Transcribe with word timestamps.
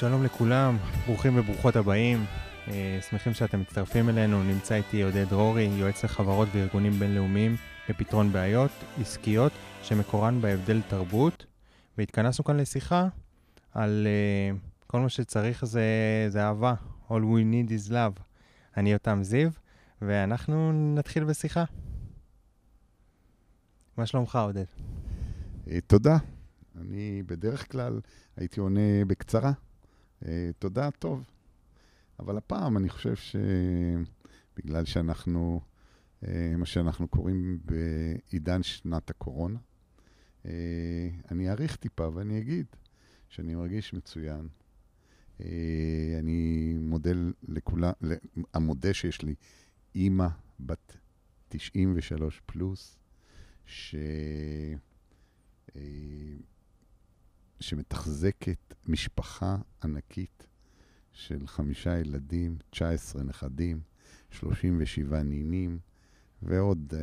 שלום 0.00 0.24
לכולם, 0.24 0.76
ברוכים 1.06 1.38
וברוכות 1.38 1.76
הבאים. 1.76 2.24
אה, 2.68 2.98
שמחים 3.10 3.34
שאתם 3.34 3.60
מצטרפים 3.60 4.08
אלינו. 4.08 4.42
נמצא 4.42 4.74
איתי 4.74 5.02
עודד 5.02 5.28
דרורי, 5.28 5.68
יועץ 5.76 6.04
לחברות 6.04 6.48
וארגונים 6.52 6.92
בינלאומיים 6.92 7.56
לפתרון 7.88 8.32
בעיות 8.32 8.70
עסקיות 9.00 9.52
שמקורן 9.82 10.40
בהבדל 10.40 10.80
תרבות. 10.88 11.49
והתכנסנו 12.00 12.44
כאן 12.44 12.56
לשיחה 12.56 13.08
על 13.72 14.06
uh, 14.06 14.86
כל 14.86 15.00
מה 15.00 15.08
שצריך 15.08 15.64
זה, 15.64 15.82
זה 16.28 16.42
אהבה. 16.42 16.74
All 17.08 17.12
we 17.12 17.44
need 17.52 17.70
is 17.70 17.90
love. 17.90 18.20
אני 18.76 18.92
יותם 18.92 19.18
זיו, 19.22 19.50
ואנחנו 20.02 20.72
נתחיל 20.94 21.24
בשיחה. 21.24 21.64
מה 23.96 24.06
שלומך, 24.06 24.36
עודד? 24.36 24.64
אה, 25.70 25.80
תודה. 25.86 26.16
אני 26.80 27.22
בדרך 27.26 27.72
כלל 27.72 28.00
הייתי 28.36 28.60
עונה 28.60 29.04
בקצרה. 29.06 29.52
אה, 30.26 30.50
תודה, 30.58 30.90
טוב. 30.90 31.24
אבל 32.20 32.36
הפעם 32.36 32.76
אני 32.76 32.88
חושב 32.88 33.14
שבגלל 33.16 34.84
שאנחנו, 34.84 35.60
אה, 36.26 36.54
מה 36.56 36.66
שאנחנו 36.66 37.08
קוראים 37.08 37.58
בעידן 37.64 38.62
שנת 38.62 39.10
הקורונה, 39.10 39.58
אני 41.30 41.50
אאריך 41.50 41.76
טיפה 41.76 42.08
ואני 42.14 42.38
אגיד 42.38 42.66
שאני 43.28 43.54
מרגיש 43.54 43.94
מצוין. 43.94 44.48
אה, 45.40 46.16
אני 46.18 46.74
מודה 46.80 47.10
לכולם, 47.48 47.92
המודה 48.54 48.94
שיש 48.94 49.22
לי 49.22 49.34
אימא 49.94 50.28
בת 50.60 50.96
93 51.48 52.42
פלוס, 52.46 52.98
ש... 53.66 53.94
אה, 55.76 55.80
שמתחזקת 57.60 58.74
משפחה 58.86 59.56
ענקית 59.84 60.46
של 61.12 61.46
חמישה 61.46 61.98
ילדים, 61.98 62.56
19 62.70 63.22
נכדים, 63.22 63.80
37 64.30 65.22
נינים 65.22 65.78
ועוד 66.42 66.94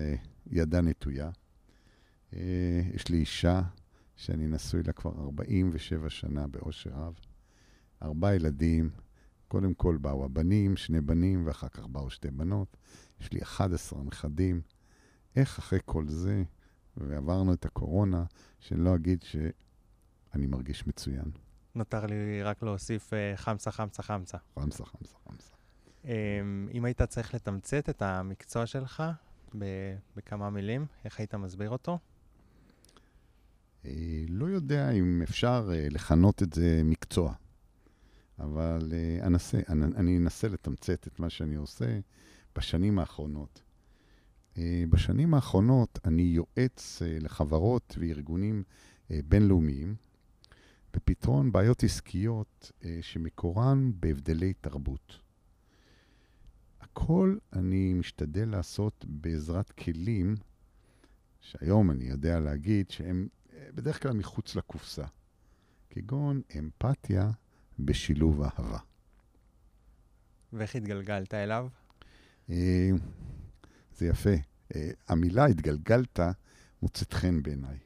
ידה 0.52 0.81
נטויה. 0.81 1.30
אה, 2.33 2.81
יש 2.94 3.09
לי 3.09 3.17
אישה 3.17 3.61
שאני 4.16 4.47
נשוי 4.47 4.83
לה 4.83 4.94
כבר 4.94 5.11
47 5.20 6.09
שנה 6.09 6.47
באושר 6.47 6.89
רב. 6.89 7.20
ארבעה 8.02 8.36
ילדים, 8.36 8.89
קודם 9.47 9.73
כל 9.73 9.97
באו 9.97 10.25
הבנים, 10.25 10.78
שני 10.78 11.02
בנים, 11.02 11.48
ואחר 11.48 11.67
כך 11.67 11.88
באו 11.88 12.09
שתי 12.09 12.31
בנות. 12.31 12.78
יש 13.22 13.33
לי 13.33 13.42
11 13.42 14.03
נכדים. 14.03 14.61
איך 15.36 15.59
אחרי 15.59 15.80
כל 15.86 16.08
זה, 16.08 16.44
ועברנו 16.98 17.53
את 17.53 17.66
הקורונה, 17.66 18.23
שאני 18.59 18.83
לא 18.83 18.95
אגיד 18.95 19.23
שאני 19.23 20.48
מרגיש 20.48 20.88
מצוין. 20.88 21.31
נותר 21.75 22.05
לי 22.05 22.44
רק 22.44 22.64
להוסיף 22.64 23.14
חמסה, 23.36 23.72
חמסה, 23.72 24.03
חמסה. 24.03 24.38
חמסה, 24.59 24.86
חמסה, 24.86 25.17
חמסה. 25.25 25.53
אם 26.73 26.86
היית 26.86 27.02
צריך 27.02 27.33
לתמצת 27.33 27.89
את 27.89 28.02
המקצוע 28.02 28.66
שלך 28.66 29.03
בכמה 30.16 30.50
מילים, 30.50 30.86
איך 31.05 31.20
היית 31.20 31.36
מסביר 31.36 31.70
אותו? 31.70 32.00
אה, 33.88 34.25
לא 34.30 34.45
יודע 34.45 34.91
אם 34.91 35.21
אפשר 35.21 35.69
אה, 35.73 35.88
לכנות 35.91 36.43
את 36.43 36.53
זה 36.53 36.81
מקצוע, 36.85 37.33
אבל 38.39 38.93
אה, 38.93 39.27
אנסה, 39.27 39.59
אני 39.69 40.17
אנסה 40.17 40.47
לתמצת 40.47 41.07
את 41.07 41.19
מה 41.19 41.30
שאני 41.30 41.55
עושה 41.55 41.99
בשנים 42.55 42.99
האחרונות. 42.99 43.61
בשנים 44.89 45.33
האחרונות 45.33 45.99
אני 46.05 46.21
יועץ 46.21 47.02
לחברות 47.05 47.95
וארגונים 47.99 48.64
בינלאומיים 49.09 49.95
בפתרון 50.93 51.52
בעיות 51.52 51.83
עסקיות 51.83 52.71
שמקורן 53.02 53.92
בהבדלי 53.99 54.54
תרבות. 54.54 55.19
הכל 56.81 57.37
אני 57.54 57.93
משתדל 57.93 58.49
לעשות 58.49 59.05
בעזרת 59.08 59.71
כלים 59.71 60.36
שהיום 61.42 61.92
אני 61.92 62.05
יודע 62.05 62.39
להגיד 62.39 62.92
שהם 62.92 63.27
בדרך 63.75 64.03
כלל 64.03 64.13
מחוץ 64.13 64.55
לקופסה, 64.55 65.05
כגון 65.89 66.41
אמפתיה 66.59 67.31
בשילוב 67.79 68.41
אהבה. 68.41 68.79
ואיך 70.53 70.75
התגלגלת 70.75 71.33
אליו? 71.33 71.67
אה, 72.49 72.89
זה 73.97 74.07
יפה. 74.07 74.35
אה, 74.75 74.89
המילה 75.07 75.45
התגלגלת 75.45 76.19
מוצאת 76.81 77.13
חן 77.13 77.43
בעיניי, 77.43 77.77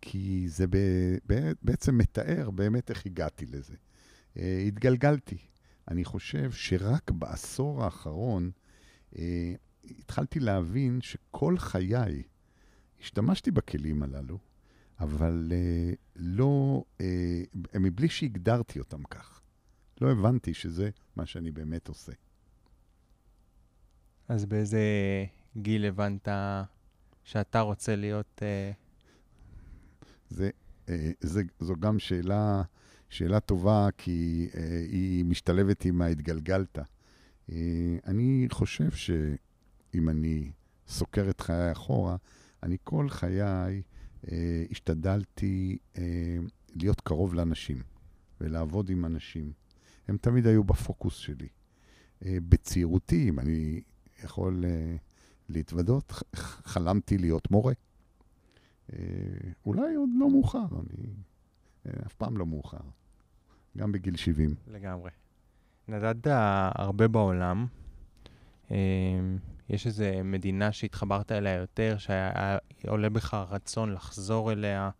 כי 0.00 0.44
זה 0.48 0.66
בעצם 1.62 1.98
מתאר 1.98 2.50
באמת 2.50 2.90
איך 2.90 3.06
הגעתי 3.06 3.46
לזה. 3.46 3.74
אה, 4.36 4.64
התגלגלתי. 4.66 5.38
אני 5.88 6.04
חושב 6.04 6.52
שרק 6.52 7.10
בעשור 7.10 7.84
האחרון 7.84 8.50
התחלתי 9.84 10.40
להבין 10.40 11.00
שכל 11.00 11.58
חיי 11.58 12.22
השתמשתי 13.00 13.50
בכלים 13.50 14.02
הללו, 14.02 14.38
אבל 15.00 15.52
uh, 15.52 15.96
לא, 16.16 16.84
uh, 16.98 17.02
מבלי 17.78 18.08
שהגדרתי 18.08 18.78
אותם 18.78 19.02
כך. 19.02 19.40
לא 20.00 20.10
הבנתי 20.12 20.54
שזה 20.54 20.90
מה 21.16 21.26
שאני 21.26 21.50
באמת 21.50 21.88
עושה. 21.88 22.12
אז 24.28 24.46
באיזה 24.46 24.80
גיל 25.56 25.84
הבנת 25.84 26.28
שאתה 27.24 27.60
רוצה 27.60 27.96
להיות... 27.96 28.42
Uh... 28.42 28.74
זה, 30.28 30.50
uh, 30.86 30.90
זה, 31.20 31.42
זו 31.60 31.74
גם 31.80 31.98
שאלה, 31.98 32.62
שאלה 33.08 33.40
טובה, 33.40 33.88
כי 33.98 34.48
uh, 34.52 34.56
היא 34.88 35.24
משתלבת 35.24 35.84
עם 35.84 36.02
ההתגלגלת. 36.02 36.78
אני 38.06 38.46
חושב 38.50 38.90
שאם 38.90 40.08
אני 40.08 40.50
סוקר 40.88 41.30
את 41.30 41.40
חיי 41.40 41.72
אחורה, 41.72 42.16
אני 42.62 42.76
כל 42.84 43.08
חיי... 43.08 43.82
אה, 44.32 44.64
השתדלתי 44.70 45.78
אה, 45.98 46.36
להיות 46.74 47.00
קרוב 47.00 47.34
לאנשים 47.34 47.82
ולעבוד 48.40 48.90
עם 48.90 49.04
אנשים. 49.04 49.52
הם 50.08 50.16
תמיד 50.16 50.46
היו 50.46 50.64
בפוקוס 50.64 51.16
שלי. 51.16 51.48
אה, 52.24 52.38
בצעירותי, 52.48 53.28
אם 53.28 53.40
אני 53.40 53.80
יכול 54.24 54.64
להתוודות, 55.48 56.12
חלמתי 56.72 57.18
להיות 57.18 57.50
מורה. 57.50 57.72
אולי 59.66 59.94
עוד 59.94 60.08
לא 60.18 60.30
מאוחר, 60.30 60.66
אני 60.72 61.06
אף 62.06 62.14
פעם 62.14 62.36
לא 62.36 62.46
מאוחר. 62.46 62.80
גם 63.76 63.92
בגיל 63.92 64.16
70. 64.16 64.54
לגמרי. 64.66 65.10
נדדת 65.88 66.26
הרבה 66.74 67.08
בעולם. 67.08 67.66
יש 69.68 69.86
איזו 69.86 70.04
מדינה 70.24 70.72
שהתחברת 70.72 71.32
אליה 71.32 71.54
יותר, 71.54 71.98
שהיה 71.98 72.58
עולה 72.88 73.10
בך 73.10 73.34
רצון 73.34 73.92
לחזור 73.92 74.52
אליה, 74.52 74.90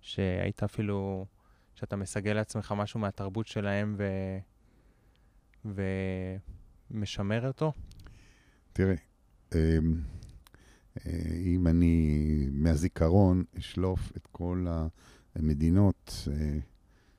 שהיית 0.00 0.62
אפילו, 0.62 1.26
שאתה 1.74 1.96
מסגל 1.96 2.32
לעצמך 2.32 2.74
משהו 2.76 3.00
מהתרבות 3.00 3.46
שלהם 3.46 3.96
ו... 3.98 4.04
ומשמר 6.90 7.46
אותו? 7.46 7.72
תראה, 8.72 8.94
אמ, 9.54 10.00
אה, 11.06 11.34
אם 11.36 11.66
אני 11.66 12.46
מהזיכרון 12.52 13.44
אשלוף 13.58 14.12
את 14.16 14.26
כל 14.26 14.66
המדינות 15.34 16.28
אה, 16.32 16.58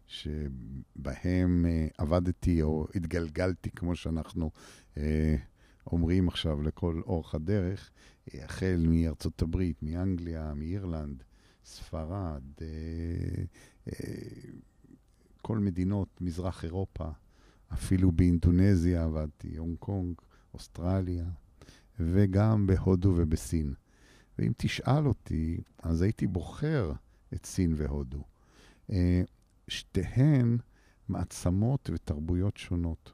שבהן 0.08 1.66
אה, 1.66 1.88
עבדתי 1.98 2.62
או 2.62 2.88
התגלגלתי, 2.96 3.72
כמו 3.72 3.96
שאנחנו 3.96 4.52
אומרים 5.88 6.28
עכשיו 6.28 6.62
לכל 6.62 7.02
אורך 7.06 7.36
הדרך, 7.36 7.92
החל 8.34 8.86
מארצות 8.88 9.42
הברית, 9.42 9.84
מאנגליה, 9.84 10.54
מאירלנד, 10.54 11.24
ספרד, 11.66 12.44
אה, 12.62 12.68
אה, 13.88 14.22
כל 15.42 15.60
מדינות 15.60 16.22
מזרח 16.22 16.64
אירופה, 16.64 17.10
אפילו 17.74 18.12
באינדונזיה 18.12 19.04
עבדתי, 19.04 19.58
הונג 19.58 19.78
קונג, 19.78 20.16
אוסטרליה, 20.54 21.26
וגם 22.00 22.68
בהודו 22.68 23.14
ובסין. 23.18 23.74
ואם 24.40 24.52
תשאל 24.58 25.08
אותי, 25.08 25.62
אז 25.78 26.02
הייתי 26.02 26.28
בוחר 26.28 26.92
את 27.34 27.46
סין 27.46 27.74
והודו. 27.78 28.24
אה, 28.90 29.22
שתיהן 29.68 30.58
מעצמות 31.10 31.90
ותרבויות 31.94 32.58
שונות. 32.58 33.14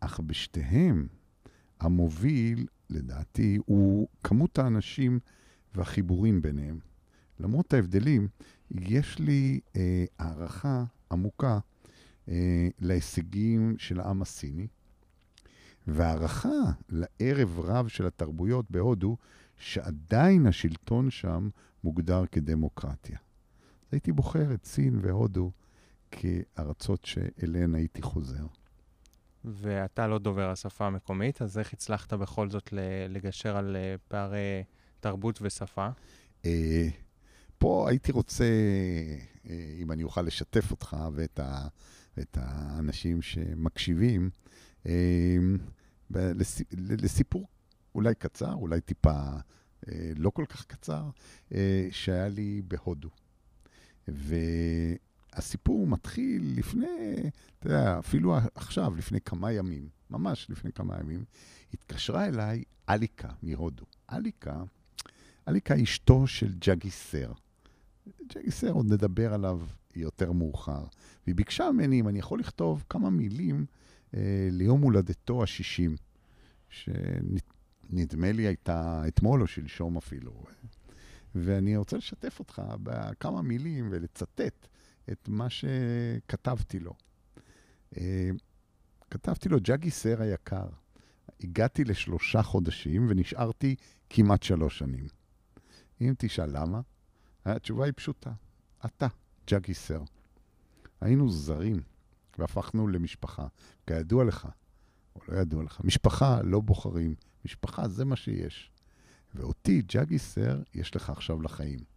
אך 0.00 0.20
בשתיהן 0.20 1.06
המוביל, 1.84 2.66
לדעתי, 2.90 3.58
הוא 3.66 4.08
כמות 4.24 4.58
האנשים 4.58 5.18
והחיבורים 5.74 6.42
ביניהם. 6.42 6.78
למרות 7.40 7.74
ההבדלים, 7.74 8.28
יש 8.70 9.18
לי 9.18 9.60
אה, 9.76 10.04
הערכה 10.18 10.84
עמוקה 11.12 11.58
אה, 12.28 12.68
להישגים 12.78 13.74
של 13.78 14.00
העם 14.00 14.22
הסיני, 14.22 14.66
והערכה 15.86 16.72
לערב 16.88 17.60
רב 17.60 17.88
של 17.88 18.06
התרבויות 18.06 18.70
בהודו, 18.70 19.16
שעדיין 19.58 20.46
השלטון 20.46 21.10
שם 21.10 21.48
מוגדר 21.84 22.26
כדמוקרטיה. 22.32 23.18
הייתי 23.92 24.12
בוחר 24.12 24.54
את 24.54 24.64
סין 24.64 24.98
והודו 25.02 25.50
כארצות 26.10 27.04
שאליהן 27.04 27.74
הייתי 27.74 28.02
חוזר. 28.02 28.46
ואתה 29.44 30.06
לא 30.06 30.18
דובר 30.18 30.50
השפה 30.50 30.86
המקומית, 30.86 31.42
אז 31.42 31.58
איך 31.58 31.72
הצלחת 31.72 32.12
בכל 32.12 32.50
זאת 32.50 32.68
לגשר 33.08 33.56
על 33.56 33.76
אה, 33.76 33.94
פערי 34.08 34.62
תרבות 35.00 35.38
ושפה? 35.42 35.88
אה, 36.44 36.88
פה 37.58 37.86
הייתי 37.88 38.12
רוצה, 38.12 38.44
אה, 39.46 39.74
אם 39.82 39.92
אני 39.92 40.02
אוכל 40.02 40.22
לשתף 40.22 40.70
אותך 40.70 40.96
ואת, 41.12 41.38
ה, 41.38 41.68
ואת 42.16 42.38
האנשים 42.40 43.22
שמקשיבים, 43.22 44.30
לסיפור 46.72 47.48
אולי 47.94 48.14
קצר, 48.14 48.54
אולי 48.54 48.80
טיפה 48.80 49.20
לא 50.16 50.30
כל 50.30 50.44
כך 50.48 50.64
קצר, 50.64 51.02
שהיה 51.90 52.28
לי 52.28 52.62
בהודו. 52.68 53.10
הסיפור 55.36 55.86
מתחיל 55.86 56.54
לפני, 56.56 57.30
אתה 57.58 57.66
יודע, 57.66 57.98
אפילו 57.98 58.36
עכשיו, 58.54 58.94
לפני 58.96 59.20
כמה 59.20 59.52
ימים, 59.52 59.88
ממש 60.10 60.46
לפני 60.50 60.72
כמה 60.72 60.98
ימים, 61.00 61.24
התקשרה 61.74 62.26
אליי 62.26 62.64
אליקה 62.88 63.28
מהודו. 63.42 63.84
אליקה, 64.12 64.62
אליקה 65.48 65.82
אשתו 65.82 66.26
של 66.26 66.54
ג'אגיסר. 66.58 67.32
ג'אגיסר, 68.34 68.70
עוד 68.70 68.92
נדבר 68.92 69.34
עליו 69.34 69.60
יותר 69.96 70.32
מאוחר. 70.32 70.84
והיא 71.26 71.34
ביקשה 71.34 71.70
ממני 71.70 72.00
אם 72.00 72.08
אני 72.08 72.18
יכול 72.18 72.40
לכתוב 72.40 72.84
כמה 72.88 73.10
מילים 73.10 73.66
אה, 74.14 74.48
ליום 74.50 74.80
הולדתו 74.80 75.42
ה-60, 75.42 75.90
שנדמה 76.68 78.32
לי 78.32 78.42
הייתה 78.42 79.04
אתמול 79.08 79.42
או 79.42 79.46
שלשום 79.46 79.96
אפילו. 79.96 80.44
ואני 81.34 81.76
רוצה 81.76 81.96
לשתף 81.96 82.38
אותך 82.38 82.62
בכמה 82.82 83.42
מילים 83.42 83.88
ולצטט 83.90 84.66
את 85.12 85.28
מה 85.28 85.46
שכתבתי 85.50 86.78
לו. 86.78 86.94
אה, 87.96 88.30
כתבתי 89.10 89.48
לו, 89.48 89.58
ג'אגי 89.60 89.90
סר 89.90 90.22
היקר, 90.22 90.66
הגעתי 91.40 91.84
לשלושה 91.84 92.42
חודשים 92.42 93.06
ונשארתי 93.10 93.76
כמעט 94.10 94.42
שלוש 94.42 94.78
שנים. 94.78 95.06
אם 96.00 96.14
תשאל 96.18 96.58
למה, 96.58 96.80
התשובה 97.44 97.84
היא 97.84 97.92
פשוטה. 97.96 98.32
אתה, 98.86 99.06
ג'אגי 99.46 99.74
סר. 99.74 100.02
היינו 101.00 101.30
זרים 101.30 101.82
והפכנו 102.38 102.88
למשפחה. 102.88 103.46
כידוע 103.86 104.24
לך, 104.24 104.48
או 105.16 105.20
לא 105.28 105.38
ידוע 105.38 105.62
לך, 105.62 105.80
משפחה 105.84 106.42
לא 106.42 106.60
בוחרים, 106.60 107.14
משפחה 107.44 107.88
זה 107.88 108.04
מה 108.04 108.16
שיש. 108.16 108.70
ואותי, 109.34 109.82
ג'אגי 109.82 110.18
סר, 110.18 110.62
יש 110.74 110.96
לך 110.96 111.10
עכשיו 111.10 111.42
לחיים. 111.42 111.93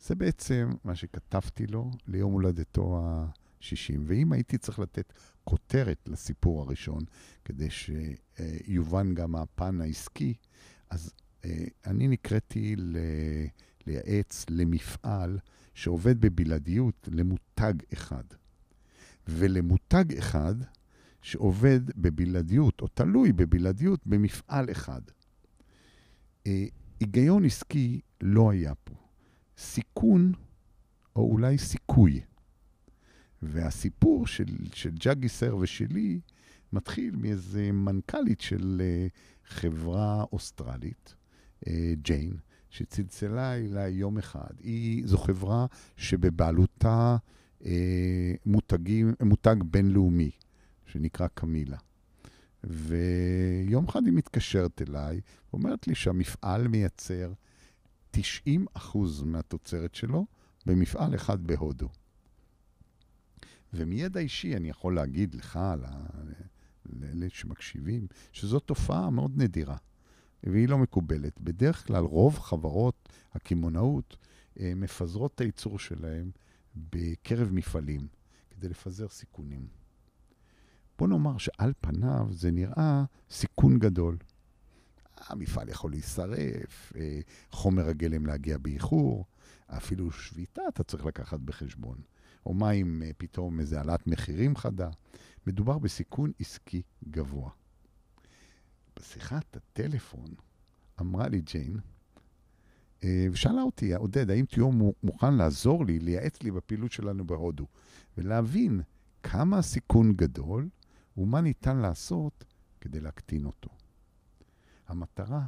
זה 0.00 0.14
בעצם 0.14 0.70
מה 0.84 0.94
שכתבתי 0.94 1.66
לו 1.66 1.90
ליום 2.06 2.32
הולדתו 2.32 2.98
ה-60. 2.98 3.98
ואם 4.06 4.32
הייתי 4.32 4.58
צריך 4.58 4.78
לתת 4.78 5.12
כותרת 5.44 5.98
לסיפור 6.06 6.62
הראשון, 6.62 7.04
כדי 7.44 7.68
שיובן 7.70 9.14
גם 9.14 9.34
הפן 9.34 9.80
העסקי, 9.80 10.34
אז 10.90 11.12
אה, 11.44 11.64
אני 11.86 12.08
נקראתי 12.08 12.76
ל... 12.76 12.96
לייעץ 13.86 14.44
למפעל 14.50 15.38
שעובד 15.74 16.20
בבלעדיות 16.20 17.08
למותג 17.12 17.74
אחד. 17.92 18.24
ולמותג 19.28 20.18
אחד 20.18 20.54
שעובד 21.22 21.80
בבלעדיות, 21.96 22.80
או 22.80 22.88
תלוי 22.88 23.32
בבלעדיות, 23.32 24.06
במפעל 24.06 24.70
אחד. 24.70 25.00
אה, 26.46 26.64
היגיון 27.00 27.44
עסקי 27.44 28.00
לא 28.20 28.50
היה 28.50 28.74
פה. 28.74 28.94
סיכון, 29.60 30.32
או 31.16 31.30
אולי 31.32 31.58
סיכוי. 31.58 32.20
והסיפור 33.42 34.26
של, 34.26 34.56
של 34.74 34.90
ג'אגי 34.90 35.28
סר 35.28 35.56
ושלי 35.56 36.20
מתחיל 36.72 37.16
מאיזה 37.16 37.72
מנכ"לית 37.72 38.40
של 38.40 38.82
uh, 38.82 39.50
חברה 39.50 40.24
אוסטרלית, 40.32 41.14
uh, 41.64 41.68
ג'יין, 42.02 42.36
שצלצלה 42.70 43.56
אליי 43.56 43.92
יום 43.92 44.18
אחד. 44.18 44.50
היא, 44.58 45.06
זו 45.06 45.18
חברה 45.18 45.66
שבבעלותה 45.96 47.16
uh, 47.60 47.66
מותגים, 48.46 49.14
מותג 49.22 49.56
בינלאומי, 49.64 50.30
שנקרא 50.86 51.26
קמילה. 51.34 51.78
ויום 52.64 53.84
אחד 53.88 54.06
היא 54.06 54.12
מתקשרת 54.12 54.82
אליי, 54.82 55.20
ואומרת 55.52 55.88
לי 55.88 55.94
שהמפעל 55.94 56.68
מייצר 56.68 57.32
90 58.10 58.66
מהתוצרת 59.24 59.94
שלו 59.94 60.26
במפעל 60.66 61.14
אחד 61.14 61.46
בהודו. 61.46 61.88
ומידע 63.72 64.20
אישי 64.20 64.56
אני 64.56 64.68
יכול 64.68 64.94
להגיד 64.94 65.34
לך, 65.34 65.58
לאלה 66.86 67.26
שמקשיבים, 67.28 68.06
שזו 68.32 68.60
תופעה 68.60 69.10
מאוד 69.10 69.32
נדירה, 69.36 69.76
והיא 70.44 70.68
לא 70.68 70.78
מקובלת. 70.78 71.40
בדרך 71.40 71.86
כלל 71.86 72.04
רוב 72.04 72.38
חברות 72.38 73.08
הקמעונאות 73.32 74.16
אה, 74.60 74.72
מפזרות 74.76 75.34
את 75.34 75.40
הייצור 75.40 75.78
שלהם 75.78 76.30
בקרב 76.76 77.48
מפעלים, 77.52 78.08
כדי 78.50 78.68
לפזר 78.68 79.08
סיכונים. 79.08 79.66
בוא 80.98 81.08
נאמר 81.08 81.38
שעל 81.38 81.72
פניו 81.80 82.26
זה 82.30 82.50
נראה 82.50 83.04
סיכון 83.30 83.78
גדול. 83.78 84.16
המפעל 85.28 85.68
יכול 85.68 85.90
להישרף, 85.90 86.92
אה, 86.96 87.20
חומר 87.50 87.88
הגלם 87.88 88.26
להגיע 88.26 88.58
באיחור, 88.58 89.24
אפילו 89.66 90.10
שביתה 90.10 90.62
אתה 90.68 90.82
צריך 90.82 91.06
לקחת 91.06 91.40
בחשבון. 91.40 91.98
או 92.46 92.54
מה 92.54 92.70
אם 92.70 93.02
אה, 93.06 93.10
פתאום 93.16 93.60
איזה 93.60 93.78
העלאת 93.78 94.06
מחירים 94.06 94.56
חדה? 94.56 94.90
מדובר 95.46 95.78
בסיכון 95.78 96.32
עסקי 96.40 96.82
גבוה. 97.08 97.50
בשיחת 98.96 99.56
הטלפון 99.56 100.34
אמרה 101.00 101.28
לי 101.28 101.40
ג'יין, 101.40 101.76
אה, 103.04 103.26
ושאלה 103.32 103.62
אותי, 103.62 103.94
עודד, 103.94 104.30
האם 104.30 104.44
תהיו 104.44 104.70
מוכן 105.02 105.34
לעזור 105.34 105.84
לי, 105.86 105.98
לייעץ 105.98 106.42
לי 106.42 106.50
בפעילות 106.50 106.92
שלנו 106.92 107.26
בהודו, 107.26 107.66
ולהבין 108.18 108.80
כמה 109.22 109.58
הסיכון 109.58 110.12
גדול 110.12 110.68
ומה 111.16 111.40
ניתן 111.40 111.76
לעשות 111.76 112.44
כדי 112.80 113.00
להקטין 113.00 113.44
אותו. 113.44 113.70
המטרה 114.90 115.46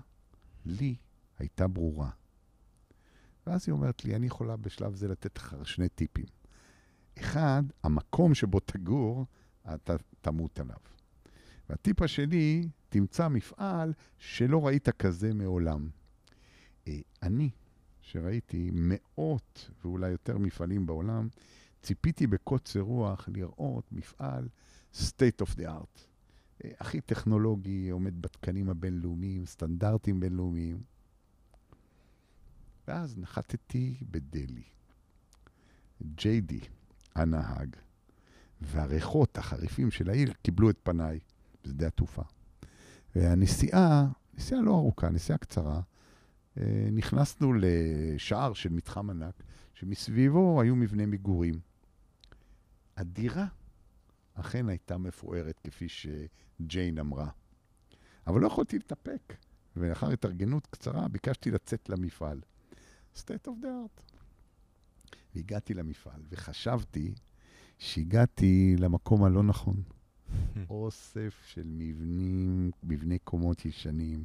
לי 0.65 0.97
הייתה 1.39 1.69
ברורה. 1.69 2.11
ואז 3.47 3.65
היא 3.67 3.73
אומרת 3.73 4.05
לי, 4.05 4.17
אני 4.17 4.27
יכולה 4.27 4.57
בשלב 4.57 4.95
זה 4.95 5.09
לתת 5.09 5.37
לך 5.37 5.57
שני 5.65 5.89
טיפים. 5.89 6.27
אחד, 7.19 7.63
המקום 7.83 8.35
שבו 8.35 8.61
תגור, 8.61 9.27
אתה 9.75 9.97
תמות 10.21 10.61
עליו. 10.61 10.77
והטיפ 11.69 12.03
השני, 12.03 12.69
תמצא 12.89 13.29
מפעל 13.29 13.93
שלא 14.19 14.67
ראית 14.67 14.89
כזה 14.89 15.35
מעולם. 15.35 15.91
אה, 16.89 17.01
אני, 17.23 17.51
שראיתי 18.01 18.71
מאות 18.73 19.71
ואולי 19.85 20.11
יותר 20.11 20.39
מפעלים 20.39 20.87
בעולם, 20.87 21.29
ציפיתי 21.83 22.27
בקוצר 22.27 22.81
רוח 22.81 23.29
לראות 23.29 23.93
מפעל 23.93 24.49
state 24.95 25.43
of 25.43 25.57
the 25.57 25.63
art. 25.63 26.12
הכי 26.81 27.01
טכנולוגי, 27.01 27.91
עומד 27.91 28.23
בתקנים 28.23 28.71
הבינלאומיים, 28.71 29.47
סטנדרטים 29.47 30.21
בינלאומיים. 30.21 30.83
ואז 32.89 33.19
נחתתי 33.19 33.97
בדלי. 34.11 34.63
ג'יי 36.03 36.41
די, 36.41 36.61
הנהג, 37.15 37.77
והריחות 38.61 39.39
החריפים 39.39 39.91
של 39.91 40.11
העיר 40.11 40.33
קיבלו 40.43 40.71
את 40.71 40.79
פניי 40.83 41.19
בשדה 41.65 41.87
התעופה. 41.87 42.23
והנסיעה, 43.17 44.09
נסיעה 44.35 44.61
לא 44.61 44.71
ארוכה, 44.71 45.09
נסיעה 45.09 45.39
קצרה, 45.39 45.81
אה, 46.59 46.89
נכנסנו 46.93 47.53
לשער 47.57 48.53
של 48.53 48.69
מתחם 48.69 49.11
ענק, 49.11 49.43
שמסביבו 49.75 50.61
היו 50.61 50.77
מבני 50.77 51.07
מגורים. 51.07 51.55
הדירה 52.97 53.47
אכן 54.35 54.69
הייתה 54.69 54.99
מפוארת, 54.99 55.61
כפי 55.65 55.87
שג'יין 55.89 56.99
אמרה. 56.99 57.29
אבל 58.27 58.41
לא 58.41 58.47
יכולתי 58.47 58.79
להתאפק, 58.79 59.37
ולאחר 59.77 60.11
התארגנות 60.11 60.67
קצרה 60.67 61.09
ביקשתי 61.09 61.51
לצאת 61.51 61.89
למפעל. 61.89 62.41
state 63.17 63.47
of 63.47 63.63
the 63.63 63.67
art. 63.67 64.03
והגעתי 65.35 65.75
למפעל, 65.75 66.23
וחשבתי 66.31 67.15
שהגעתי 67.79 68.77
למקום 68.79 69.25
הלא 69.25 69.43
נכון. 69.43 69.83
אוסף 70.71 71.43
של 71.47 71.63
מבנים, 71.67 72.71
מבני 72.83 73.19
קומות 73.19 73.65
ישנים, 73.65 74.25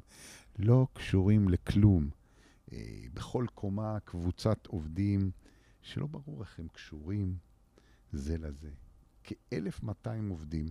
לא 0.60 0.88
קשורים 0.94 1.50
לכלום. 1.50 2.10
אה, 2.72 3.04
בכל 3.14 3.46
קומה 3.56 4.00
קבוצת 4.00 4.66
עובדים 4.68 5.32
שלא 5.82 6.08
ברור 6.08 6.42
איך 6.42 6.60
הם 6.60 6.68
קשורים 6.68 7.38
זה 8.12 8.38
לזה. 8.38 8.70
כ-1,200 9.27 10.29
עובדים, 10.29 10.69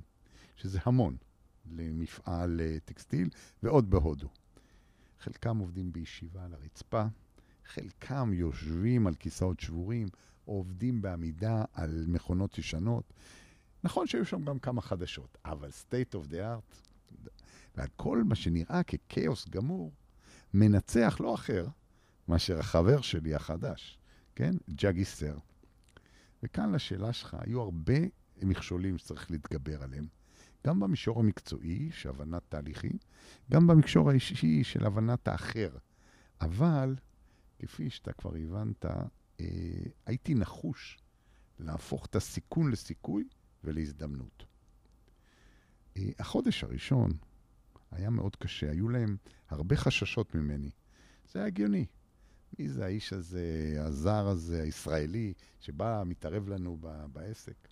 שזה 0.57 0.79
המון 0.83 1.17
למפעל 1.71 2.61
אה, 2.61 2.77
טקסטיל, 2.85 3.29
ועוד 3.63 3.91
בהודו. 3.91 4.29
חלקם 5.21 5.59
עובדים 5.59 5.93
בישיבה 5.93 6.45
על 6.45 6.55
הרצפה, 6.55 7.05
חלקם 7.65 8.33
יושבים 8.33 9.07
על 9.07 9.15
כיסאות 9.15 9.61
שבורים, 9.61 10.09
עובדים 10.45 11.03
בעמידה 11.03 11.65
על 11.73 12.05
מכונות 12.09 12.59
ישנות. 12.59 13.13
נכון 13.85 14.07
שהיו 14.07 14.25
שם 14.25 14.45
גם 14.45 14.59
כמה 14.59 14.83
חדשות, 14.83 15.39
אבל 15.45 15.69
state 15.69 16.15
of 16.15 16.31
the 16.31 16.35
art, 16.35 16.77
ועל 17.77 17.89
כל 17.97 18.23
מה 18.25 18.35
שנראה 18.35 18.83
ככאוס 18.83 19.49
גמור, 19.49 19.93
מנצח 20.55 21.17
לא 21.21 21.35
אחר 21.35 21.67
מאשר 22.29 22.59
החבר 22.59 23.01
שלי 23.01 23.35
החדש, 23.35 23.99
כן? 24.35 24.55
ג'אגי 24.71 25.05
סר. 25.05 25.39
וכאן 26.43 26.73
לשאלה 26.73 27.13
שלך, 27.13 27.37
היו 27.41 27.61
הרבה 27.61 27.99
מכשולים 28.43 28.99
שצריך 28.99 29.31
להתגבר 29.31 29.83
עליהם. 29.83 30.07
גם 30.67 30.81
במישור 30.81 31.21
המקצועי, 31.21 31.91
של 31.93 32.09
הבנת 32.09 32.43
תהליכים, 32.49 32.99
גם 33.51 33.67
במישור 33.67 34.11
האישי 34.11 34.65
של 34.65 34.87
הבנת 34.87 35.29
האחר. 35.29 35.71
אבל, 36.41 36.97
כפי 37.59 37.91
שאתה 37.91 38.13
כבר 38.13 38.35
הבנת, 38.35 38.85
אה, 39.41 39.47
הייתי 40.07 40.35
נחוש 40.35 40.99
להפוך 41.59 42.07
את 42.07 42.17
הסיכון 42.17 42.71
לסיכוי 42.71 43.29
ולהזדמנות. 43.65 44.45
אה, 45.97 46.11
החודש 46.19 46.65
הראשון 46.65 47.11
היה 47.91 48.11
מאוד 48.11 48.37
קשה, 48.37 48.71
היו 48.71 48.89
להם 48.89 49.17
הרבה 49.49 49.77
חששות 49.77 50.35
ממני. 50.35 50.71
זה 51.33 51.39
היה 51.39 51.47
הגיוני. 51.47 51.87
מי 52.59 52.69
זה 52.69 52.85
האיש 52.85 53.13
הזה, 53.13 53.77
הזר 53.81 54.27
הזה, 54.29 54.63
הישראלי, 54.63 55.35
שבא, 55.61 56.03
מתערב 56.07 56.49
לנו 56.49 56.79
בעסק? 57.13 57.69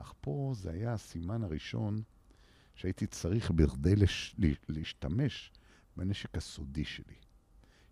אך 0.00 0.14
פה 0.20 0.52
זה 0.54 0.70
היה 0.70 0.92
הסימן 0.92 1.42
הראשון 1.42 2.02
שהייתי 2.74 3.06
צריך 3.06 3.50
בכדי 3.50 3.96
לש... 3.96 4.36
להשתמש 4.68 5.52
בנשק 5.96 6.36
הסודי 6.36 6.84
שלי. 6.84 7.14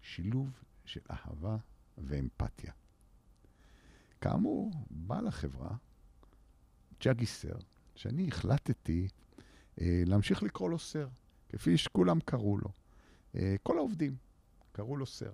שילוב 0.03 0.63
של 0.85 1.01
אהבה 1.11 1.57
ואמפתיה. 1.99 2.73
כאמור, 4.21 4.73
בעל 4.91 5.27
החברה, 5.27 5.77
ג'אגי 7.01 7.27
סר, 7.27 7.59
שאני 7.95 8.29
החלטתי 8.29 9.09
אה, 9.81 10.03
להמשיך 10.07 10.43
לקרוא 10.43 10.71
לו 10.71 10.79
סר, 10.79 11.09
כפי 11.49 11.79
שכולם 11.79 12.21
קראו 12.21 12.59
לו. 12.59 12.69
אה, 13.35 13.57
כל 13.63 13.79
העובדים 13.79 14.17
קראו 14.73 14.97
לו 14.97 15.07
סר. 15.07 15.33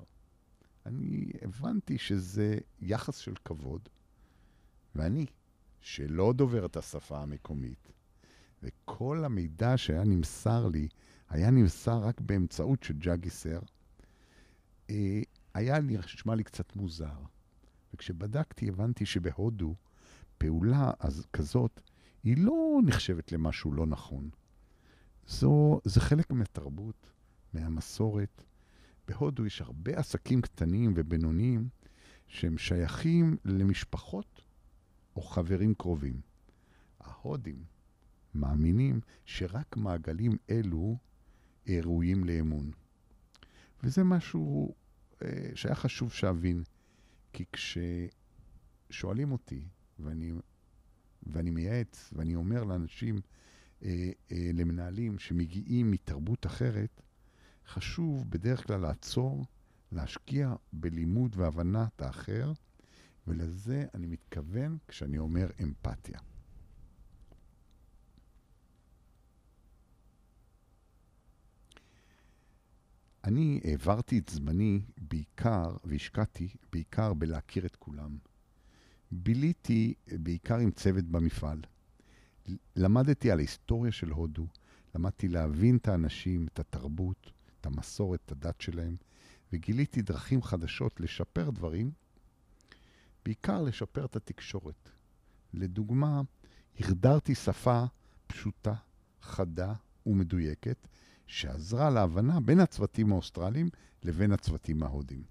אני 0.86 1.30
הבנתי 1.42 1.98
שזה 1.98 2.58
יחס 2.80 3.16
של 3.16 3.34
כבוד, 3.44 3.88
ואני, 4.94 5.26
שלא 5.84 6.32
דובר 6.32 6.66
את 6.66 6.76
השפה 6.76 7.22
המקומית, 7.22 7.92
וכל 8.62 9.24
המידע 9.24 9.76
שהיה 9.76 10.04
נמסר 10.04 10.68
לי, 10.68 10.88
היה 11.28 11.50
נמסר 11.50 11.98
רק 11.98 12.20
באמצעות 12.20 12.82
של 12.82 12.94
ג'אגי 12.94 13.30
סר, 13.30 13.58
אה, 14.90 15.20
היה 15.54 15.78
נשמע 15.80 16.34
לי 16.34 16.44
קצת 16.44 16.76
מוזר. 16.76 17.18
וכשבדקתי 17.94 18.68
הבנתי 18.68 19.06
שבהודו 19.06 19.74
פעולה 20.38 20.90
אז, 20.98 21.26
כזאת 21.32 21.80
היא 22.22 22.36
לא 22.38 22.80
נחשבת 22.86 23.32
למשהו 23.32 23.72
לא 23.72 23.86
נכון. 23.86 24.30
זו, 25.26 25.80
זה 25.84 26.00
חלק 26.00 26.30
מהתרבות, 26.30 27.12
מהמסורת. 27.52 28.44
בהודו 29.08 29.46
יש 29.46 29.60
הרבה 29.60 29.98
עסקים 29.98 30.40
קטנים 30.40 30.92
ובינוניים 30.96 31.68
שהם 32.26 32.58
שייכים 32.58 33.36
למשפחות 33.44 34.44
או 35.16 35.23
חברים 35.23 35.75
קרובים. 35.75 36.21
ההודים 37.00 37.64
מאמינים 38.35 39.00
שרק 39.25 39.76
מעגלים 39.76 40.37
אלו 40.50 40.97
ראויים 41.68 42.25
לאמון. 42.25 42.71
וזה 43.83 44.04
משהו 44.04 44.75
אה, 45.23 45.50
שהיה 45.54 45.75
חשוב 45.75 46.12
שאבין, 46.12 46.62
כי 47.33 47.44
כששואלים 47.52 49.33
אותי, 49.33 49.64
ואני, 49.99 50.33
ואני 51.23 51.50
מייעץ, 51.50 52.12
ואני 52.16 52.35
אומר 52.35 52.64
לאנשים, 52.64 53.21
אה, 53.83 54.11
אה, 54.33 54.50
למנהלים 54.54 55.18
שמגיעים 55.18 55.90
מתרבות 55.90 56.47
אחרת, 56.47 57.02
חשוב 57.66 58.30
בדרך 58.30 58.66
כלל 58.66 58.80
לעצור, 58.80 59.44
להשקיע 59.92 60.54
בלימוד 60.73 61.37
והבנת 61.37 62.02
האחר, 62.02 62.52
ולזה 63.26 63.86
אני 63.94 64.06
מתכוון 64.06 64.78
כשאני 64.88 65.18
אומר 65.18 65.50
אמפתיה. 65.62 66.18
אני 73.24 73.60
העברתי 73.64 74.18
את 74.18 74.28
זמני 74.28 74.82
בעיקר, 74.98 75.76
והשקעתי 75.84 76.48
בעיקר 76.72 77.14
בלהכיר 77.14 77.66
את 77.66 77.76
כולם. 77.76 78.18
ביליתי 79.10 79.94
בעיקר 80.22 80.58
עם 80.58 80.70
צוות 80.70 81.04
במפעל. 81.04 81.60
למדתי 82.76 83.30
על 83.30 83.38
ההיסטוריה 83.38 83.92
של 83.92 84.10
הודו, 84.10 84.46
למדתי 84.94 85.28
להבין 85.28 85.76
את 85.76 85.88
האנשים, 85.88 86.46
את 86.46 86.58
התרבות, 86.58 87.30
את 87.60 87.66
המסורת, 87.66 88.20
את 88.26 88.32
הדת 88.32 88.60
שלהם, 88.60 88.96
וגיליתי 89.52 90.02
דרכים 90.02 90.42
חדשות 90.42 91.00
לשפר 91.00 91.50
דברים, 91.50 91.90
בעיקר 93.24 93.62
לשפר 93.62 94.04
את 94.04 94.16
התקשורת. 94.16 94.90
לדוגמה, 95.52 96.22
החדרתי 96.80 97.34
שפה 97.34 97.84
פשוטה, 98.26 98.74
חדה 99.22 99.74
ומדויקת, 100.06 100.88
שעזרה 101.26 101.90
להבנה 101.90 102.40
בין 102.40 102.60
הצוותים 102.60 103.12
האוסטרליים 103.12 103.68
לבין 104.02 104.32
הצוותים 104.32 104.82
ההודים. 104.82 105.24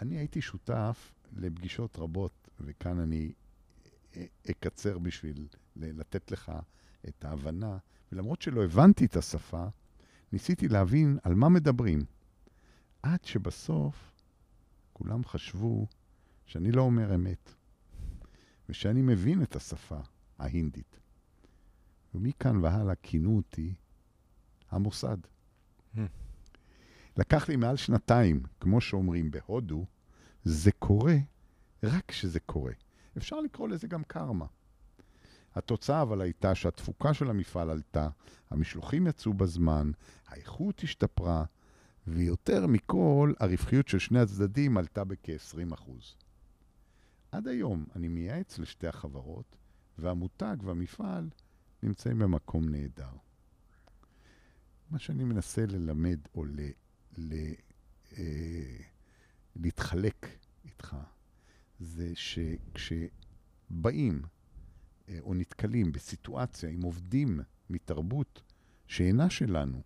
אני 0.00 0.18
הייתי 0.18 0.40
שותף 0.40 1.12
לפגישות 1.32 1.98
רבות, 1.98 2.48
וכאן 2.60 3.00
אני 3.00 3.32
אקצר 4.50 4.98
בשביל 4.98 5.48
לתת 5.76 6.30
לך 6.30 6.52
את 7.08 7.24
ההבנה, 7.24 7.78
ולמרות 8.12 8.42
שלא 8.42 8.64
הבנתי 8.64 9.04
את 9.04 9.16
השפה, 9.16 9.66
ניסיתי 10.32 10.68
להבין 10.68 11.18
על 11.22 11.34
מה 11.34 11.48
מדברים. 11.48 12.04
עד 13.02 13.24
שבסוף 13.24 14.12
כולם 14.92 15.24
חשבו 15.24 15.86
שאני 16.48 16.72
לא 16.72 16.82
אומר 16.82 17.14
אמת, 17.14 17.54
ושאני 18.68 19.02
מבין 19.02 19.42
את 19.42 19.56
השפה 19.56 19.98
ההינדית. 20.38 21.00
ומכאן 22.14 22.64
והלאה 22.64 22.94
כינו 22.94 23.36
אותי 23.36 23.74
המוסד. 24.70 25.16
Hmm. 25.94 25.98
לקח 27.16 27.48
לי 27.48 27.56
מעל 27.56 27.76
שנתיים, 27.76 28.42
כמו 28.60 28.80
שאומרים 28.80 29.30
בהודו, 29.30 29.86
זה 30.44 30.72
קורה 30.72 31.16
רק 31.82 32.04
כשזה 32.08 32.40
קורה. 32.40 32.72
אפשר 33.16 33.40
לקרוא 33.40 33.68
לזה 33.68 33.86
גם 33.86 34.04
קרמה. 34.04 34.46
התוצאה 35.54 36.02
אבל 36.02 36.20
הייתה 36.20 36.54
שהתפוקה 36.54 37.14
של 37.14 37.30
המפעל 37.30 37.70
עלתה, 37.70 38.08
המשלוחים 38.50 39.06
יצאו 39.06 39.34
בזמן, 39.34 39.90
האיכות 40.26 40.80
השתפרה, 40.80 41.44
ויותר 42.06 42.66
מכל, 42.66 43.32
הרווחיות 43.40 43.88
של 43.88 43.98
שני 43.98 44.20
הצדדים 44.20 44.76
עלתה 44.76 45.04
בכ-20%. 45.04 45.90
עד 47.32 47.48
היום 47.48 47.86
אני 47.96 48.08
מייעץ 48.08 48.58
לשתי 48.58 48.86
החברות, 48.86 49.56
והמותג 49.98 50.56
והמפעל 50.62 51.30
נמצאים 51.82 52.18
במקום 52.18 52.68
נהדר. 52.68 53.12
מה 54.90 54.98
שאני 54.98 55.24
מנסה 55.24 55.66
ללמד 55.66 56.18
או 56.34 56.44
ל, 56.44 56.60
ל, 57.18 57.34
אה, 58.18 58.76
להתחלק 59.56 60.26
איתך, 60.64 60.96
זה 61.80 62.12
שכשבאים 62.14 64.22
אה, 65.08 65.18
או 65.20 65.34
נתקלים 65.34 65.92
בסיטואציה 65.92 66.70
עם 66.70 66.82
עובדים 66.82 67.40
מתרבות 67.70 68.42
שאינה 68.86 69.30
שלנו, 69.30 69.82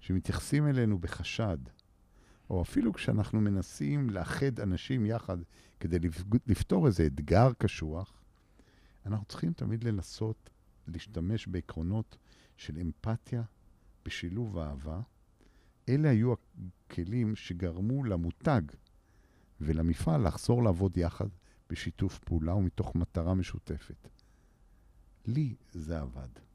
שמתייחסים 0.00 0.66
אלינו 0.66 0.98
בחשד, 0.98 1.58
או 2.50 2.62
אפילו 2.62 2.92
כשאנחנו 2.92 3.40
מנסים 3.40 4.10
לאחד 4.10 4.60
אנשים 4.60 5.06
יחד 5.06 5.38
כדי 5.80 5.98
לפתור 6.46 6.86
איזה 6.86 7.06
אתגר 7.06 7.52
קשוח, 7.58 8.22
אנחנו 9.06 9.24
צריכים 9.24 9.52
תמיד 9.52 9.84
לנסות 9.84 10.50
להשתמש 10.86 11.46
בעקרונות 11.46 12.18
של 12.56 12.78
אמפתיה 12.78 13.42
בשילוב 14.04 14.58
אהבה. 14.58 15.00
אלה 15.88 16.10
היו 16.10 16.34
הכלים 16.86 17.36
שגרמו 17.36 18.04
למותג 18.04 18.62
ולמפעל 19.60 20.26
לחזור 20.26 20.62
לעבוד 20.62 20.96
יחד 20.96 21.28
בשיתוף 21.70 22.18
פעולה 22.18 22.54
ומתוך 22.54 22.94
מטרה 22.94 23.34
משותפת. 23.34 24.08
לי 25.26 25.54
זה 25.72 26.00
עבד. 26.00 26.49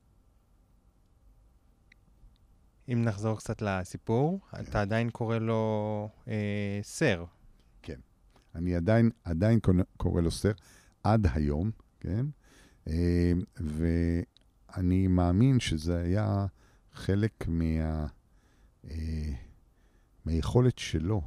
אם 2.94 3.02
נחזור 3.02 3.38
קצת 3.38 3.62
לסיפור, 3.62 4.40
כן. 4.52 4.64
אתה 4.64 4.82
עדיין 4.82 5.10
קורא 5.10 5.38
לו 5.38 6.10
אה, 6.28 6.80
סר. 6.84 7.26
כן. 7.82 8.00
אני 8.56 8.76
עדיין, 8.76 9.10
עדיין 9.24 9.60
קורא- 9.98 10.22
לו 10.22 10.32
סר, 10.32 10.52
עד 11.04 11.28
היום, 11.34 11.72
כן? 12.00 12.26
אה, 12.88 13.32
ואני 13.58 15.08
מאמין 15.08 15.60
שזה 15.60 15.98
היה 16.02 16.46
חלק 16.94 17.48
מה, 17.48 18.08
אה, 18.90 19.34
מהיכולת 20.26 20.78
שלו 20.80 21.22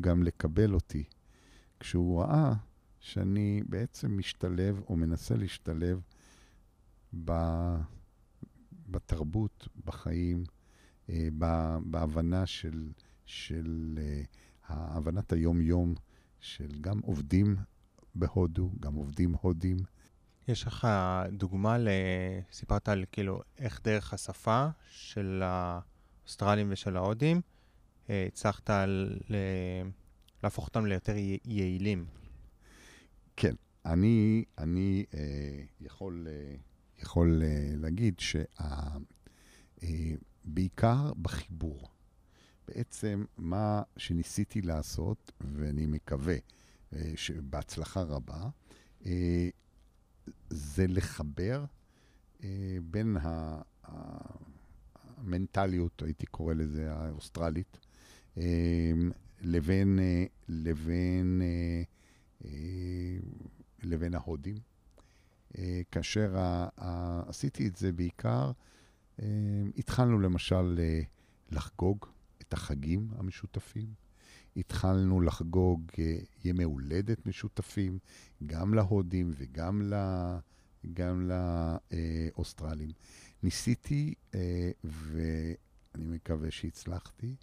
גם 0.00 0.22
לקבל 0.22 0.74
אותי. 0.74 1.04
כשהוא 1.80 2.20
ראה 2.22 2.52
שאני 3.00 3.62
בעצם 3.68 4.18
משתלב, 4.18 4.80
או 4.88 4.96
מנסה 4.96 5.34
להשתלב, 5.36 6.00
ב, 7.24 7.32
בתרבות, 8.88 9.68
בחיים, 9.84 10.44
בהבנה 11.82 12.46
של, 12.46 12.88
של 13.26 13.98
אה, 13.98 14.22
הבנת 14.66 15.32
היום-יום 15.32 15.94
של 16.40 16.68
גם 16.80 16.98
עובדים 16.98 17.56
בהודו, 18.14 18.70
גם 18.80 18.94
עובדים 18.94 19.34
הודים. 19.40 19.76
יש 20.48 20.66
לך 20.66 20.88
דוגמה, 21.32 21.78
ל... 21.78 21.88
סיפרת 22.52 22.88
על 22.88 23.04
כאילו 23.12 23.42
איך 23.58 23.80
דרך 23.84 24.14
השפה 24.14 24.68
של 24.90 25.42
האוסטרלים 25.44 26.66
ושל 26.70 26.96
ההודים, 26.96 27.40
אה, 28.10 28.24
הצלחת 28.28 28.70
ל... 28.70 29.34
להפוך 30.42 30.66
אותם 30.66 30.86
ליותר 30.86 31.14
יעילים. 31.44 32.04
כן, 33.36 33.54
אני, 33.86 34.44
אני 34.58 35.04
אה, 35.14 35.62
יכול, 35.80 36.26
אה, 36.30 36.56
יכול 37.02 37.42
אה, 37.44 37.72
להגיד 37.76 38.20
שבעיקר 40.44 41.12
בחיבור. 41.22 41.88
בעצם 42.68 43.24
מה 43.36 43.82
שניסיתי 43.96 44.62
לעשות, 44.62 45.32
ואני 45.40 45.86
מקווה 45.86 46.36
אה, 46.92 47.12
שבהצלחה 47.16 48.02
רבה, 48.02 48.48
אה, 49.06 49.48
זה 50.50 50.86
לחבר 50.86 51.64
אה, 52.44 52.76
בין 52.90 53.16
המנטליות, 55.18 56.02
הייתי 56.02 56.26
קורא 56.26 56.54
לזה, 56.54 56.92
האוסטרלית, 56.92 57.78
לבין, 59.40 59.98
לבין, 60.48 61.42
לבין 63.82 64.14
ההודים. 64.14 64.56
כאשר 65.90 66.36
עשיתי 67.26 67.68
את 67.68 67.76
זה 67.76 67.92
בעיקר, 67.92 68.52
התחלנו 69.76 70.20
למשל 70.20 70.78
אה, 70.78 71.00
לחגוג 71.50 72.06
את 72.42 72.52
החגים 72.52 73.08
המשותפים. 73.16 73.86
התחלנו 74.56 75.20
לחגוג 75.20 75.90
אה, 75.98 76.16
ימי 76.44 76.64
הולדת 76.64 77.26
משותפים, 77.26 77.98
גם 78.46 78.74
להודים 78.74 79.30
וגם 79.36 79.82
ל... 79.82 79.94
גם 80.92 81.30
לאוסטרלים. 82.32 82.90
ניסיתי, 83.42 84.14
אה, 84.34 84.70
ואני 84.84 86.06
מקווה 86.06 86.50
שהצלחתי, 86.50 87.34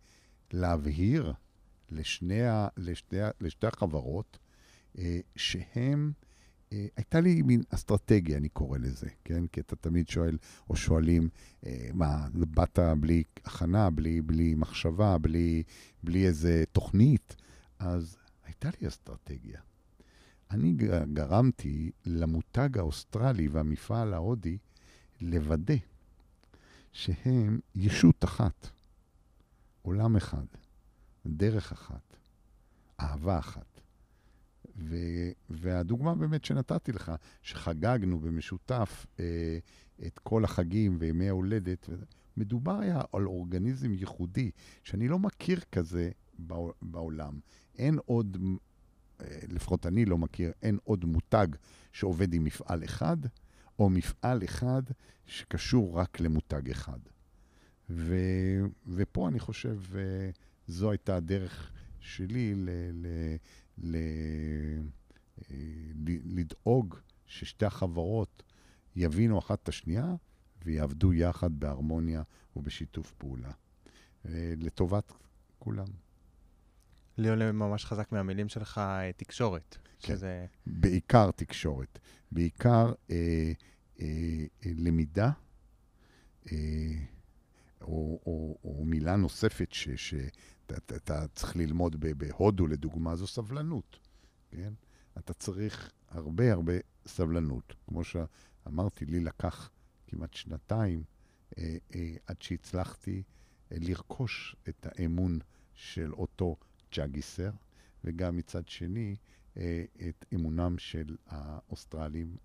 להבהיר 0.52 1.34
לשני, 1.90 2.42
לשני, 2.78 3.20
לשתי 3.42 3.68
החברות 3.68 4.40
שהם, 5.36 6.12
הייתה 6.72 7.20
לי 7.20 7.42
מין 7.42 7.62
אסטרטגיה, 7.70 8.38
אני 8.38 8.50
קורא 8.50 8.78
לזה, 8.78 9.08
כן? 9.24 9.48
כי 9.48 9.60
אתה 9.60 9.76
תמיד 9.76 10.10
שואל, 10.10 10.38
או 10.70 10.76
שואלים, 10.76 11.30
אה, 11.66 11.90
מה, 11.94 12.28
באת 12.34 12.80
בלי 13.00 13.24
הכנה, 13.46 13.90
בלי, 13.90 14.22
בלי 14.22 14.56
מחשבה, 14.56 15.18
בלי, 15.18 15.64
בלי 16.04 16.28
איזה 16.28 16.64
תוכנית? 16.72 17.36
אז 17.80 18.18
הייתה 18.44 18.70
לי 18.82 18.88
אסטרטגיה. 18.88 19.62
אני 20.52 20.74
גרמתי 21.14 21.92
למותג 22.06 22.78
האוסטרלי 22.78 23.48
והמפעל 23.48 24.14
ההודי 24.14 24.58
לוודא 25.22 25.76
שהם 26.94 27.60
ישות 27.76 28.24
אחת, 28.24 28.68
עולם 29.82 30.16
אחד, 30.16 30.46
דרך 31.26 31.72
אחת, 31.72 32.18
אהבה 33.00 33.40
אחת. 33.40 33.71
והדוגמה 35.50 36.16
באמת 36.16 36.46
שנתתי 36.46 36.92
לך, 36.92 37.12
שחגגנו 37.42 38.20
במשותף 38.20 39.06
אה, 39.20 39.58
את 40.08 40.20
כל 40.20 40.44
החגים 40.44 40.98
וימי 41.00 41.30
ההולדת, 41.30 41.90
מדובר 42.38 42.80
היה 42.80 43.02
על 43.14 43.26
אורגניזם 43.26 43.94
ייחודי, 43.94 44.52
שאני 44.84 45.08
לא 45.08 45.20
מכיר 45.20 45.60
כזה 45.72 46.12
בעו- 46.40 46.74
בעולם. 46.82 47.40
אין 47.78 48.00
עוד, 48.06 48.38
אה, 49.22 49.26
לפחות 49.50 49.86
אני 49.86 50.06
לא 50.06 50.18
מכיר, 50.18 50.52
אין 50.62 50.78
עוד 50.84 51.06
מותג 51.06 51.48
שעובד 51.92 52.34
עם 52.34 52.44
מפעל 52.44 52.84
אחד, 52.84 53.18
או 53.80 53.90
מפעל 53.90 54.44
אחד 54.44 54.82
שקשור 55.26 56.00
רק 56.00 56.20
למותג 56.20 56.70
אחד. 56.70 57.00
ו, 57.90 58.16
ופה 58.88 59.28
אני 59.28 59.40
חושב, 59.40 59.78
אה, 59.96 60.30
זו 60.68 60.92
הייתה 60.92 61.16
הדרך 61.16 61.72
שלי 62.00 62.56
ל, 62.56 62.70
ל, 62.94 63.08
ל, 63.84 63.96
אה, 63.96 65.56
ל, 66.08 66.40
לדאוג 66.40 66.96
ששתי 67.26 67.66
החברות 67.66 68.44
יבינו 68.96 69.40
אחת 69.40 69.64
את 69.64 69.70
השנייה 69.70 70.16
ויעבדו 70.66 71.14
יחד 71.14 71.60
בהרמוניה 71.60 72.24
ובשיתוף 72.56 73.14
פעולה. 73.18 73.52
אה, 74.26 74.54
לטובת 74.58 75.14
כולם. 75.60 75.88
לי 77.18 77.30
עולה 77.30 77.52
ממש 77.52 77.86
חזק 77.86 78.12
מהמילים 78.12 78.50
שלך 78.50 78.78
אה, 78.78 79.12
תקשורת. 79.18 79.78
כן. 80.00 80.14
שזה... 80.14 80.46
בעיקר 80.66 81.32
תקשורת, 81.32 82.00
בעיקר 82.32 82.94
אה, 83.12 83.52
אה, 84.02 84.06
אה, 84.66 84.72
למידה, 84.76 85.32
אה, 86.52 86.58
או, 87.82 88.20
או, 88.26 88.58
או 88.64 88.86
מילה 88.86 89.16
נוספת 89.16 89.74
שאתה 90.76 91.28
צריך 91.28 91.56
ללמוד 91.56 91.96
בהודו, 92.18 92.68
לדוגמה, 92.68 93.16
זו 93.16 93.28
סבלנות, 93.28 94.00
כן? 94.50 94.74
אתה 95.18 95.34
צריך 95.34 95.92
הרבה 96.10 96.52
הרבה 96.52 96.74
סבלנות. 97.06 97.76
כמו 97.88 98.02
שאמרתי, 98.04 99.06
לי 99.06 99.20
לקח 99.20 99.72
כמעט 100.08 100.34
שנתיים 100.34 101.04
אה, 101.58 101.78
אה, 101.96 102.16
עד 102.28 102.42
שהצלחתי 102.42 103.24
אה, 103.72 103.78
לרכוש 103.82 104.56
את 104.70 104.88
האמון 104.90 105.40
של 105.74 106.14
אותו 106.14 106.56
ג'אגיסר, 106.94 107.52
וגם 108.04 108.38
מצד 108.38 108.68
שני, 108.68 109.16
אה, 109.58 109.84
את 110.10 110.26
אמונם 110.34 110.78
של 110.78 111.18
האוסטרלים 111.28 112.38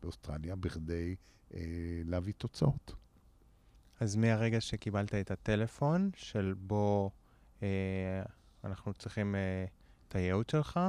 באוסטרליה 0.00 0.56
בכדי 0.56 1.16
אה, 1.54 1.60
להביא 2.04 2.32
תוצאות. 2.38 2.94
אז 4.00 4.16
מהרגע 4.16 4.60
שקיבלת 4.60 5.14
את 5.14 5.30
הטלפון 5.30 6.10
של 6.16 6.54
בו 6.58 7.10
אה, 7.62 8.22
אנחנו 8.64 8.94
צריכים 8.94 9.34
אה, 9.34 9.64
את 10.08 10.14
הייעוץ 10.14 10.50
שלך, 10.52 10.80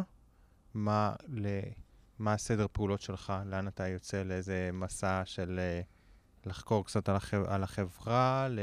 מה, 0.74 1.16
ל, 1.28 1.48
מה 2.20 2.34
הסדר 2.34 2.68
פעולות 2.72 3.02
שלך? 3.02 3.34
לאן 3.46 3.68
אתה 3.68 3.88
יוצא? 3.88 4.24
לאיזה 4.24 4.70
מסע 4.74 5.22
של 5.26 5.60
אה, 5.60 5.82
לחקור 6.46 6.86
קצת 6.86 7.10
על, 7.10 7.16
החב, 7.16 7.44
על 7.48 7.64
החברה, 7.64 8.48
ל, 8.50 8.60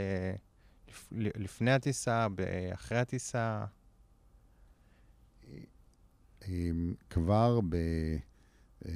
לפ, 0.89 1.09
לפני 1.13 1.71
הטיסה, 1.71 2.27
אחרי 2.75 2.99
הטיסה? 2.99 3.65
אמ, 6.49 6.95
כבר 7.11 7.61
ב... 7.69 7.77
אה, 8.87 8.93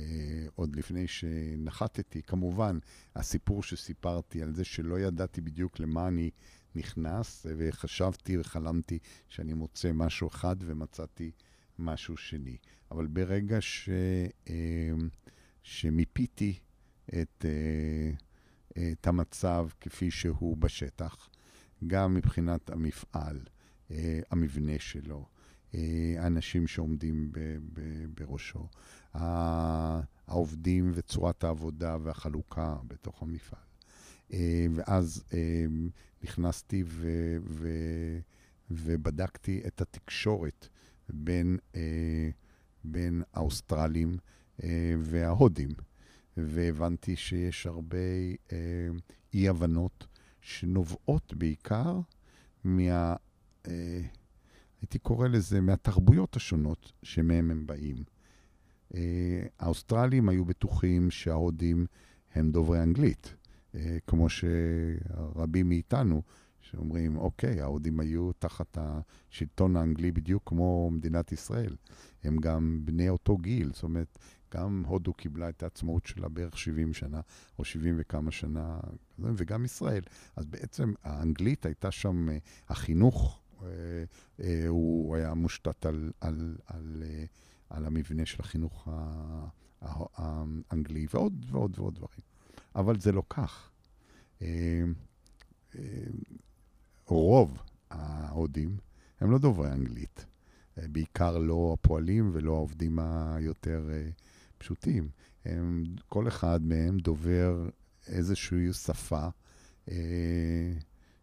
עוד 0.54 0.76
לפני 0.76 1.08
שנחתתי, 1.08 2.22
כמובן, 2.22 2.78
הסיפור 3.16 3.62
שסיפרתי 3.62 4.42
על 4.42 4.54
זה 4.54 4.64
שלא 4.64 5.00
ידעתי 5.00 5.40
בדיוק 5.40 5.80
למה 5.80 6.08
אני 6.08 6.30
נכנס, 6.74 7.46
וחשבתי 7.58 8.38
וחלמתי 8.38 8.98
שאני 9.28 9.52
מוצא 9.52 9.92
משהו 9.92 10.28
אחד 10.28 10.56
ומצאתי 10.60 11.30
משהו 11.78 12.16
שני. 12.16 12.56
אבל 12.90 13.06
ברגע 13.06 13.56
ש... 13.60 13.88
אמ, 14.48 15.08
שמיפיתי 15.62 16.58
את, 17.08 17.44
אה, 17.44 18.12
את 18.92 19.06
המצב 19.06 19.68
כפי 19.80 20.10
שהוא 20.10 20.56
בשטח, 20.56 21.28
גם 21.86 22.14
מבחינת 22.14 22.70
המפעל, 22.70 23.40
אה, 23.90 24.20
המבנה 24.30 24.78
שלו, 24.78 25.18
אה, 25.18 25.41
האנשים 26.18 26.66
שעומדים 26.66 27.32
ב- 27.32 27.58
ב- 27.72 28.06
בראשו, 28.14 28.68
העובדים 30.26 30.92
וצורת 30.94 31.44
העבודה 31.44 31.96
והחלוקה 32.02 32.76
בתוך 32.86 33.22
המפעל. 33.22 33.60
אה, 34.32 34.66
ואז 34.74 35.24
אה, 35.32 35.64
נכנסתי 36.22 36.82
ו- 36.86 37.36
ו- 37.46 38.18
ובדקתי 38.70 39.62
את 39.66 39.80
התקשורת 39.80 40.68
בין, 41.08 41.58
אה, 41.76 42.30
בין 42.84 43.22
האוסטרלים 43.32 44.16
אה, 44.62 44.94
וההודים, 44.98 45.70
והבנתי 46.36 47.16
שיש 47.16 47.66
הרבה 47.66 47.96
אה, 48.52 48.88
אי-הבנות 49.34 50.06
שנובעות 50.40 51.34
בעיקר 51.34 52.00
מה... 52.64 53.16
הייתי 54.82 54.98
קורא 54.98 55.28
לזה, 55.28 55.60
מהתרבויות 55.60 56.36
השונות 56.36 56.92
שמהם 57.02 57.50
הם 57.50 57.66
באים. 57.66 57.96
אה, 58.94 59.42
האוסטרלים 59.58 60.28
היו 60.28 60.44
בטוחים 60.44 61.10
שההודים 61.10 61.86
הם 62.34 62.50
דוברי 62.50 62.82
אנגלית, 62.82 63.34
אה, 63.74 63.96
כמו 64.06 64.26
שרבים 64.28 65.68
מאיתנו, 65.68 66.22
שאומרים, 66.60 67.16
אוקיי, 67.16 67.60
ההודים 67.60 68.00
היו 68.00 68.32
תחת 68.32 68.78
השלטון 68.80 69.76
האנגלי 69.76 70.12
בדיוק 70.12 70.42
כמו 70.46 70.90
מדינת 70.90 71.32
ישראל. 71.32 71.76
הם 72.24 72.36
גם 72.36 72.80
בני 72.84 73.08
אותו 73.08 73.36
גיל, 73.36 73.70
זאת 73.72 73.82
אומרת, 73.82 74.18
גם 74.54 74.82
הודו 74.86 75.12
קיבלה 75.12 75.48
את 75.48 75.62
העצמאות 75.62 76.06
שלה 76.06 76.28
בערך 76.28 76.58
70 76.58 76.92
שנה, 76.92 77.20
או 77.58 77.64
70 77.64 77.94
וכמה 77.98 78.30
שנה, 78.30 78.80
וגם 79.18 79.64
ישראל. 79.64 80.02
אז 80.36 80.46
בעצם 80.46 80.92
האנגלית 81.02 81.66
הייתה 81.66 81.90
שם, 81.90 82.28
אה, 82.28 82.38
החינוך, 82.68 83.41
הוא 84.68 85.16
היה 85.16 85.34
מושתת 85.34 85.86
על, 85.86 86.10
על, 86.20 86.56
על, 86.66 87.02
על 87.70 87.86
המבנה 87.86 88.26
של 88.26 88.40
החינוך 88.40 88.88
האנגלי, 90.16 91.06
ועוד 91.14 91.46
ועוד 91.50 91.78
ועוד 91.78 91.94
דברים. 91.94 92.20
אבל 92.74 93.00
זה 93.00 93.12
לא 93.12 93.22
כך. 93.28 93.70
אה, 94.42 94.82
אה, 95.78 95.82
רוב 97.06 97.62
ההודים 97.90 98.76
הם 99.20 99.30
לא 99.30 99.38
דוברי 99.38 99.72
אנגלית. 99.72 100.26
אה, 100.78 100.88
בעיקר 100.88 101.38
לא 101.38 101.76
הפועלים 101.78 102.30
ולא 102.32 102.52
העובדים 102.54 102.98
היותר 102.98 103.88
פשוטים. 104.58 105.08
הם, 105.44 105.84
כל 106.08 106.28
אחד 106.28 106.62
מהם 106.62 106.98
דובר 106.98 107.68
איזושהי 108.06 108.72
שפה, 108.72 109.28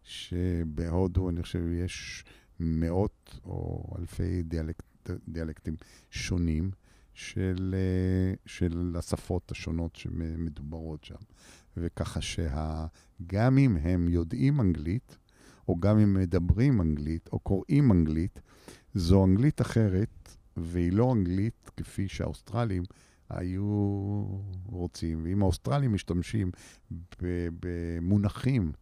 שבהודו, 0.02 1.30
אני 1.30 1.42
חושב, 1.42 1.72
יש 1.72 2.24
מאות 2.60 3.40
או 3.44 3.84
אלפי 3.98 4.42
דיאלקט, 4.42 5.10
דיאלקטים 5.28 5.76
שונים 6.10 6.70
של, 7.14 7.74
אה, 7.78 8.34
של 8.46 8.94
השפות 8.98 9.50
השונות 9.50 9.96
שמדוברות 9.96 11.04
שם. 11.04 11.14
וככה 11.76 12.20
שגם 12.20 13.58
אם 13.58 13.76
הם 13.76 14.08
יודעים 14.08 14.60
אנגלית, 14.60 15.18
או 15.68 15.80
גם 15.80 15.98
אם 15.98 16.14
מדברים 16.14 16.80
אנגלית, 16.80 17.28
או 17.32 17.38
קוראים 17.38 17.92
אנגלית, 17.92 18.40
זו 18.94 19.24
אנגלית 19.24 19.60
אחרת, 19.60 20.36
והיא 20.56 20.92
לא 20.92 21.12
אנגלית 21.12 21.70
כפי 21.76 22.08
שהאוסטרלים 22.08 22.82
היו 23.28 24.26
רוצים. 24.66 25.24
ואם 25.24 25.42
האוסטרלים 25.42 25.92
משתמשים 25.92 26.50
במונחים 27.60 28.72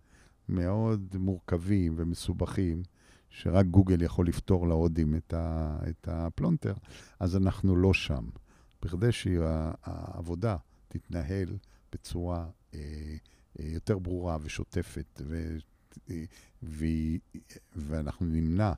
מאוד 0.49 1.17
מורכבים 1.19 1.95
ומסובכים, 1.97 2.83
שרק 3.31 3.67
גוגל 3.67 4.03
יכול 4.03 4.29
לפתור 4.29 4.69
להודים 4.69 5.17
את, 5.17 5.35
ה, 5.35 5.79
את 5.89 6.09
הפלונטר, 6.11 6.75
אז 7.21 7.37
אנחנו 7.37 7.77
לא 7.77 7.95
שם. 7.95 8.25
בכדי 8.83 9.13
שהעבודה 9.13 10.57
תתנהל 10.89 11.57
בצורה 11.93 12.47
אה, 12.75 12.81
אה, 13.61 13.67
יותר 13.67 13.99
ברורה 13.99 14.39
ושוטפת, 14.43 15.21
ו, 15.27 15.57
ו, 16.63 16.85
ואנחנו 17.77 18.27
נמנע 18.27 18.73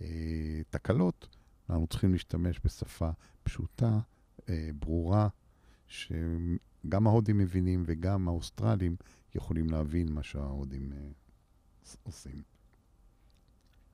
אה, 0.00 0.60
תקלות, 0.70 1.28
אנחנו 1.70 1.86
צריכים 1.86 2.12
להשתמש 2.12 2.60
בשפה 2.64 3.10
פשוטה, 3.42 3.98
אה, 4.48 4.70
ברורה, 4.78 5.28
שגם 5.86 7.06
ההודים 7.06 7.38
מבינים 7.38 7.82
וגם 7.86 8.28
האוסטרלים 8.28 8.96
יכולים 9.34 9.70
להבין 9.70 10.12
מה 10.12 10.22
שההודים 10.22 10.92
אה, 10.92 10.98
עושים. 12.02 12.42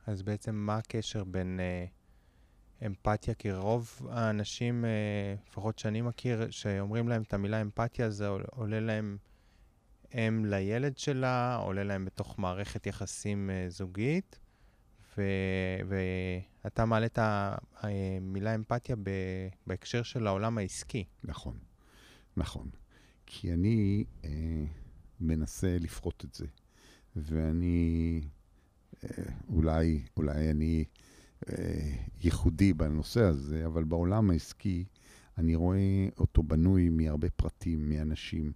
אז 0.07 0.23
בעצם 0.23 0.55
מה 0.55 0.77
הקשר 0.77 1.25
בין 1.25 1.61
אה, 1.61 1.85
אמפתיה? 2.87 3.35
כי 3.35 3.53
רוב 3.53 4.09
האנשים, 4.11 4.85
אה, 4.85 5.35
לפחות 5.49 5.79
שאני 5.79 6.01
מכיר, 6.01 6.51
שאומרים 6.51 7.09
להם 7.09 7.23
את 7.23 7.35
המילה 7.35 7.61
אמפתיה, 7.61 8.11
זה 8.11 8.29
עולה 8.29 8.81
להם 8.81 9.19
אם 10.15 10.45
לילד 10.45 10.99
שלה, 10.99 11.57
עולה 11.57 11.85
להם 11.85 12.05
בתוך 12.05 12.39
מערכת 12.39 12.87
יחסים 12.87 13.51
אה, 13.51 13.67
זוגית, 13.69 14.39
ו, 15.17 15.23
ואתה 15.89 16.85
מעלה 16.85 17.07
את 17.07 17.19
המילה 17.81 18.55
אמפתיה 18.55 18.97
ב, 18.97 19.11
בהקשר 19.67 20.03
של 20.03 20.27
העולם 20.27 20.59
העסקי. 20.59 21.05
נכון, 21.25 21.59
נכון. 22.37 22.71
כי 23.27 23.53
אני 23.53 24.05
אה, 24.25 24.65
מנסה 25.21 25.77
לפרוט 25.81 26.25
את 26.25 26.35
זה, 26.35 26.47
ואני 27.17 28.21
אולי, 29.49 30.03
אולי 30.17 30.51
אני 30.51 30.85
אה, 31.49 31.95
ייחודי 32.21 32.73
בנושא 32.73 33.23
הזה, 33.23 33.67
אבל 33.67 33.85
בעולם 33.85 34.31
העסקי 34.31 34.85
אני 35.39 35.55
רואה 35.55 36.09
אותו 36.19 36.43
בנוי 36.43 36.89
מהרבה 36.89 37.31
פרטים, 37.31 37.89
מאנשים 37.89 38.53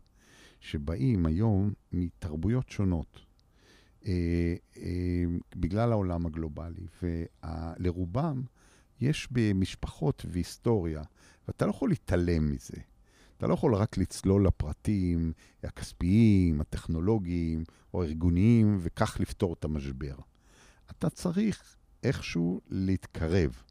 שבאים 0.60 1.26
היום 1.26 1.72
מתרבויות 1.92 2.68
שונות. 2.68 3.18
אה, 4.06 4.54
אה, 4.76 5.24
בגלל 5.56 5.92
העולם 5.92 6.26
הגלובלי, 6.26 6.86
ולרובם 7.02 8.42
יש 9.00 9.28
במשפחות 9.30 10.22
והיסטוריה, 10.28 11.02
ואתה 11.48 11.66
לא 11.66 11.70
יכול 11.70 11.88
להתעלם 11.88 12.50
מזה. 12.50 12.76
אתה 13.42 13.48
לא 13.48 13.54
יכול 13.54 13.74
רק 13.74 13.98
לצלול 13.98 14.46
לפרטים 14.46 15.32
הכספיים, 15.62 16.60
הטכנולוגיים 16.60 17.64
או 17.94 18.02
הארגוניים, 18.02 18.78
וכך 18.80 19.20
לפתור 19.20 19.52
את 19.52 19.64
המשבר. 19.64 20.14
אתה 20.90 21.10
צריך 21.10 21.76
איכשהו 22.02 22.60
להתקרב. 22.68 23.62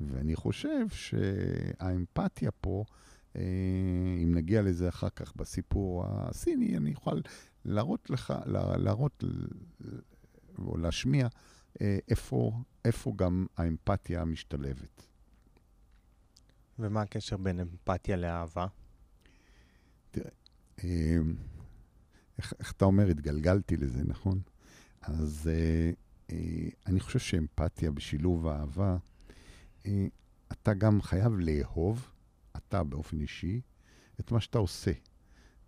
ואני 0.00 0.36
חושב 0.36 0.88
שהאמפתיה 0.88 2.50
פה, 2.50 2.84
אה, 3.36 3.42
אם 4.24 4.34
נגיע 4.34 4.62
לזה 4.62 4.88
אחר 4.88 5.10
כך 5.10 5.36
בסיפור 5.36 6.04
הסיני, 6.06 6.76
אני 6.76 6.94
אוכל 6.94 7.20
להראות 7.64 8.10
לך, 8.10 8.34
להראות 8.76 9.24
או 10.58 10.76
להשמיע 10.76 11.28
אה, 11.80 11.98
איפה, 12.08 12.52
איפה 12.84 13.12
גם 13.16 13.46
האמפתיה 13.56 14.24
משתלבת. 14.24 15.06
ומה 16.78 17.02
הקשר 17.02 17.36
בין 17.36 17.60
אמפתיה 17.60 18.16
לאהבה? 18.16 18.66
תראה, 20.10 20.30
אה, 20.84 21.16
איך, 22.38 22.54
איך 22.58 22.72
אתה 22.72 22.84
אומר, 22.84 23.08
התגלגלתי 23.08 23.76
לזה, 23.76 24.02
נכון? 24.04 24.40
אז 25.02 25.50
אה, 25.52 25.90
אני 26.86 27.00
חושב 27.00 27.18
שאמפתיה 27.18 27.90
בשילוב 27.90 28.46
אהבה, 28.46 28.96
אה, 29.86 30.06
אתה 30.52 30.74
גם 30.74 31.02
חייב 31.02 31.32
לאהוב, 31.38 32.08
אתה 32.56 32.84
באופן 32.84 33.20
אישי, 33.20 33.60
את 34.20 34.32
מה 34.32 34.40
שאתה 34.40 34.58
עושה, 34.58 34.92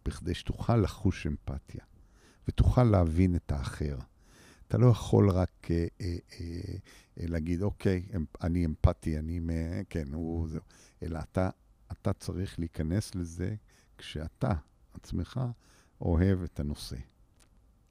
בכדי 0.05 0.35
שתוכל 0.35 0.77
לחוש 0.77 1.27
אמפתיה, 1.27 1.85
ותוכל 2.49 2.85
להבין 2.85 3.37
את 3.37 3.53
האחר. 3.53 3.99
אתה 4.69 4.79
לא 4.79 4.87
יכול 4.87 5.31
רק 5.31 5.69
אה, 5.71 5.87
אה, 6.01 6.17
אה, 6.41 7.27
להגיד, 7.29 7.63
אוקיי, 7.63 8.03
אני 8.43 8.67
אמפתי, 8.67 9.19
אני, 9.19 9.41
כן, 9.89 10.13
הוא, 10.13 10.49
זהו, 10.49 10.63
אלא 11.03 11.19
אתה, 11.19 11.51
אתה 11.93 12.13
צריך 12.13 12.59
להיכנס 12.59 13.15
לזה 13.15 13.55
כשאתה 14.01 14.53
עצמך 14.95 15.41
אוהב 16.01 16.43
את 16.43 16.61
הנושא. 16.61 16.97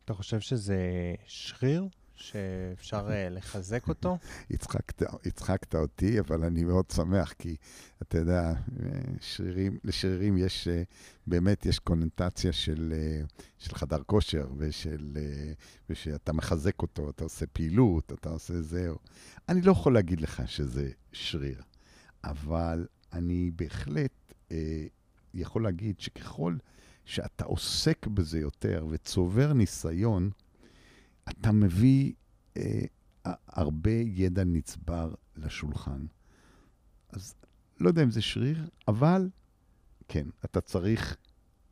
אתה 0.05 0.13
חושב 0.13 0.39
שזה 0.39 0.77
שריר? 1.25 1.87
שאפשר 2.15 3.07
uh, 3.07 3.11
לחזק 3.29 3.87
אותו? 3.87 4.17
הצחקת, 4.51 5.01
הצחקת 5.25 5.75
אותי, 5.75 6.19
אבל 6.19 6.43
אני 6.43 6.63
מאוד 6.63 6.91
שמח, 6.91 7.33
כי 7.33 7.55
אתה 8.01 8.17
יודע, 8.17 8.53
שרירים, 9.19 9.77
לשרירים 9.83 10.37
יש, 10.37 10.67
uh, 10.67 10.71
באמת 11.27 11.65
יש 11.65 11.79
קוננטציה 11.79 12.53
של, 12.53 12.93
של 13.57 13.75
חדר 13.75 14.03
כושר, 14.03 14.47
ושל, 14.57 15.17
ושאתה 15.89 16.33
מחזק 16.33 16.81
אותו, 16.81 17.09
אתה 17.09 17.23
עושה 17.23 17.45
פעילות, 17.47 18.13
אתה 18.13 18.29
עושה 18.29 18.61
זהו. 18.61 18.97
אני 19.49 19.61
לא 19.61 19.71
יכול 19.71 19.93
להגיד 19.93 20.21
לך 20.21 20.41
שזה 20.45 20.91
שריר, 21.11 21.61
אבל 22.23 22.87
אני 23.13 23.51
בהחלט 23.55 24.33
uh, 24.49 24.51
יכול 25.33 25.63
להגיד 25.63 25.99
שככל 25.99 26.57
שאתה 27.05 27.45
עוסק 27.45 28.07
בזה 28.07 28.39
יותר 28.39 28.87
וצובר 28.89 29.53
ניסיון, 29.53 30.29
אתה 31.29 31.51
מביא 31.51 32.13
אה, 32.57 32.85
הרבה 33.47 33.91
ידע 33.91 34.43
נצבר 34.43 35.13
לשולחן. 35.35 36.05
אז 37.09 37.35
לא 37.79 37.87
יודע 37.87 38.03
אם 38.03 38.11
זה 38.11 38.21
שריר, 38.21 38.69
אבל 38.87 39.29
כן, 40.07 40.27
אתה 40.45 40.61
צריך 40.61 41.17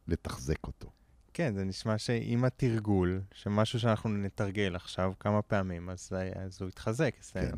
לתחזק 0.08 0.68
אותו. 0.68 0.92
כן, 1.34 1.54
זה 1.54 1.64
נשמע 1.64 1.98
שעם 1.98 2.46
התרגול, 2.46 3.22
שמשהו 3.34 3.80
שאנחנו 3.80 4.10
נתרגל 4.10 4.76
עכשיו 4.76 5.14
כמה 5.20 5.42
פעמים, 5.42 5.90
אז, 5.90 6.12
אז 6.36 6.62
הוא 6.62 6.70
יתחזק 6.70 7.16
כן, 7.34 7.52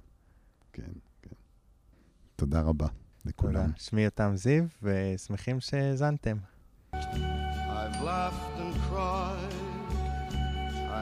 כן, 0.73 0.91
כן. 1.21 1.35
תודה 2.35 2.62
רבה 2.62 2.88
לכולם. 3.28 3.66
תודה. 3.66 3.78
שמי 3.78 4.04
יותם 4.04 4.32
זיו, 4.37 4.64
ושמחים 4.82 5.60
שהאזנתם. 5.60 6.37
I've 6.92 8.00
laughed 8.02 8.56
and 8.62 8.74
cried 8.88 9.64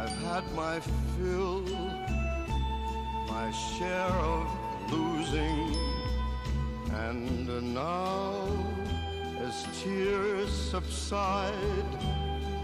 I've 0.02 0.18
had 0.24 0.44
my 0.56 0.80
fill, 0.80 1.60
my 3.28 3.50
share 3.52 4.16
of 4.34 4.46
losing. 4.90 5.76
And 6.90 7.74
now, 7.74 8.48
as 9.38 9.66
tears 9.80 10.50
subside, 10.50 11.92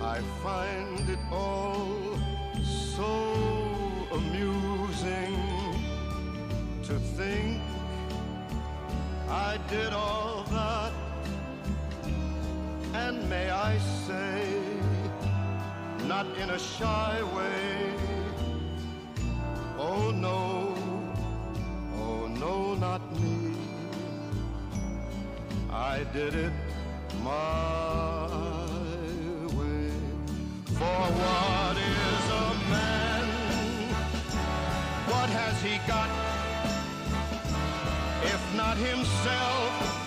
I 0.00 0.20
find 0.42 1.08
it 1.10 1.18
all 1.30 2.18
so 2.96 3.12
amusing 4.10 5.36
to 6.84 6.98
think 7.16 7.62
I 9.33 9.57
did 9.67 9.93
all 9.93 10.43
that. 10.51 10.91
And 12.93 13.27
may 13.27 13.49
I 13.49 13.79
say, 14.05 14.45
not 16.07 16.27
in 16.37 16.51
a 16.51 16.59
shy 16.59 17.23
way, 17.35 17.93
oh 19.79 20.11
no, 20.11 20.75
oh 21.97 22.27
no, 22.27 22.75
not 22.75 23.01
me. 23.19 23.55
I 25.71 26.03
did 26.13 26.35
it 26.35 26.53
my 27.23 28.27
way. 29.57 29.89
For 30.77 31.01
what 31.21 31.75
is 31.77 32.25
a 32.43 32.49
man? 32.69 33.25
What 35.11 35.29
has 35.31 35.55
he 35.63 35.79
got? 35.87 36.02
Himself. 38.77 40.02